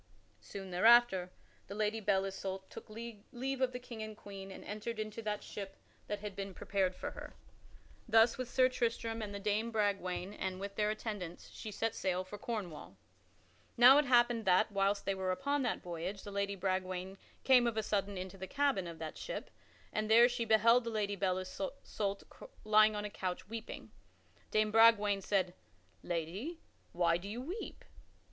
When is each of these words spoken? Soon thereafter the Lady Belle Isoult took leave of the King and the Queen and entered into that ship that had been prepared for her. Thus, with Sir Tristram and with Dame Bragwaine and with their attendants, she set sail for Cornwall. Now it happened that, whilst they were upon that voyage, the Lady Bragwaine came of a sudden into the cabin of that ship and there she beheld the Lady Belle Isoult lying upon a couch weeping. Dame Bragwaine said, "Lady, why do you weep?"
Soon 0.39 0.71
thereafter 0.71 1.29
the 1.67 1.75
Lady 1.75 1.99
Belle 1.99 2.25
Isoult 2.25 2.71
took 2.71 2.89
leave 2.89 3.61
of 3.61 3.71
the 3.71 3.77
King 3.77 4.01
and 4.01 4.13
the 4.17 4.19
Queen 4.19 4.49
and 4.49 4.65
entered 4.65 4.97
into 4.97 5.21
that 5.21 5.43
ship 5.43 5.77
that 6.07 6.21
had 6.21 6.35
been 6.35 6.55
prepared 6.55 6.95
for 6.95 7.11
her. 7.11 7.35
Thus, 8.09 8.35
with 8.35 8.49
Sir 8.49 8.67
Tristram 8.67 9.21
and 9.21 9.31
with 9.31 9.43
Dame 9.43 9.69
Bragwaine 9.69 10.33
and 10.33 10.59
with 10.59 10.73
their 10.75 10.89
attendants, 10.89 11.51
she 11.51 11.71
set 11.71 11.93
sail 11.93 12.23
for 12.23 12.39
Cornwall. 12.39 12.97
Now 13.77 13.99
it 13.99 14.05
happened 14.05 14.45
that, 14.45 14.71
whilst 14.71 15.05
they 15.05 15.13
were 15.13 15.29
upon 15.31 15.61
that 15.61 15.83
voyage, 15.83 16.23
the 16.23 16.31
Lady 16.31 16.55
Bragwaine 16.55 17.19
came 17.43 17.67
of 17.67 17.77
a 17.77 17.83
sudden 17.83 18.17
into 18.17 18.39
the 18.39 18.47
cabin 18.47 18.87
of 18.87 18.97
that 18.97 19.19
ship 19.19 19.51
and 19.93 20.09
there 20.09 20.27
she 20.27 20.45
beheld 20.45 20.83
the 20.83 20.89
Lady 20.89 21.15
Belle 21.15 21.37
Isoult 21.37 22.23
lying 22.63 22.93
upon 22.95 23.05
a 23.05 23.09
couch 23.11 23.47
weeping. 23.47 23.91
Dame 24.49 24.71
Bragwaine 24.71 25.21
said, 25.21 25.53
"Lady, 26.01 26.59
why 26.91 27.17
do 27.17 27.29
you 27.29 27.39
weep?" 27.39 27.85